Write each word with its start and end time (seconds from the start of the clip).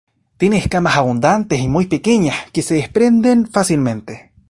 Tiene 0.37 0.57
escamas 0.57 0.97
abundantes 0.97 1.59
y 1.59 1.67
muy 1.67 1.85
pequeñas, 1.85 2.35
que 2.51 2.63
se 2.63 2.73
desprenden 2.73 3.45
fácilmente. 3.45 4.31